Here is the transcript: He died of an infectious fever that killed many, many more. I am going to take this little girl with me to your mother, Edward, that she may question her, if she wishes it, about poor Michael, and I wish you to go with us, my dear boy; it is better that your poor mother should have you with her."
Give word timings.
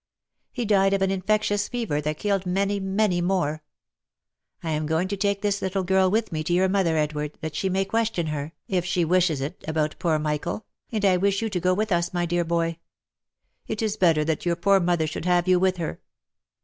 He 0.51 0.65
died 0.65 0.93
of 0.95 1.03
an 1.03 1.11
infectious 1.11 1.67
fever 1.67 2.01
that 2.01 2.17
killed 2.17 2.47
many, 2.47 2.79
many 2.79 3.21
more. 3.21 3.61
I 4.63 4.71
am 4.71 4.87
going 4.87 5.07
to 5.09 5.15
take 5.15 5.43
this 5.43 5.61
little 5.61 5.83
girl 5.83 6.09
with 6.09 6.31
me 6.31 6.43
to 6.43 6.53
your 6.53 6.67
mother, 6.67 6.97
Edward, 6.97 7.37
that 7.41 7.55
she 7.55 7.69
may 7.69 7.85
question 7.85 8.25
her, 8.25 8.51
if 8.67 8.83
she 8.83 9.05
wishes 9.05 9.41
it, 9.41 9.63
about 9.67 9.97
poor 9.99 10.17
Michael, 10.17 10.65
and 10.91 11.05
I 11.05 11.17
wish 11.17 11.43
you 11.43 11.51
to 11.51 11.59
go 11.59 11.75
with 11.75 11.91
us, 11.91 12.15
my 12.15 12.25
dear 12.25 12.43
boy; 12.43 12.79
it 13.67 13.83
is 13.83 13.95
better 13.95 14.25
that 14.25 14.43
your 14.43 14.55
poor 14.55 14.79
mother 14.79 15.05
should 15.05 15.25
have 15.25 15.47
you 15.47 15.59
with 15.59 15.77
her." 15.77 16.01